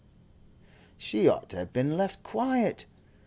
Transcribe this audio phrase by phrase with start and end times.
[0.97, 2.85] She ought to have been left quiet.